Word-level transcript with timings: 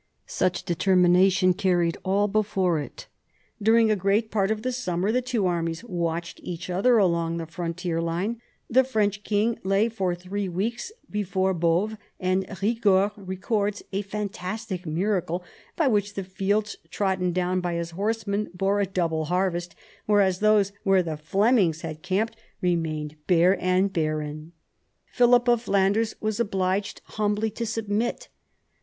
Such 0.25 0.63
determination 0.63 1.53
carried 1.53 1.95
all 2.03 2.27
before 2.27 2.79
it. 2.79 3.05
During 3.61 3.91
a 3.91 3.95
great 3.95 4.31
part 4.31 4.49
of 4.49 4.63
the 4.63 4.71
summer 4.71 5.11
the 5.11 5.21
two 5.21 5.45
armies 5.45 5.83
watched 5.83 6.39
each 6.41 6.71
other 6.71 6.97
along 6.97 7.37
the 7.37 7.45
frontier 7.45 8.01
line. 8.01 8.41
The 8.67 8.83
French 8.83 9.23
king 9.23 9.59
lay 9.63 9.89
for 9.89 10.15
three 10.15 10.49
weeks 10.49 10.91
before 11.07 11.53
Boves, 11.53 11.97
and 12.19 12.47
Eigord 12.49 13.11
records 13.15 13.83
a 13.93 14.01
fantastic 14.01 14.87
miracle, 14.87 15.43
by 15.75 15.87
which 15.87 16.15
the 16.15 16.23
fields 16.23 16.77
trodden 16.89 17.31
down 17.31 17.59
by 17.61 17.75
his 17.75 17.91
horsemen 17.91 18.49
bore 18.55 18.79
a 18.79 18.87
double 18.87 19.25
harvest, 19.25 19.75
whereas 20.07 20.39
those 20.39 20.71
where 20.83 21.03
the 21.03 21.15
Flemings 21.15 21.81
had 21.81 22.01
camped 22.01 22.35
remained 22.59 23.17
bare 23.27 23.53
and 23.53 23.95
ii 23.95 24.01
THE 24.03 24.09
BEGINNINGS 24.09 24.47
OF 24.47 25.13
PHILIPS 25.15 25.45
POWER 25.45 25.45
37 25.45 25.45
barren. 25.45 25.45
Philip 25.45 25.47
of 25.47 25.61
Flanders 25.61 26.15
was 26.19 26.39
obliged 26.39 27.01
humbly 27.03 27.51
to 27.51 27.67
submit. 27.67 28.29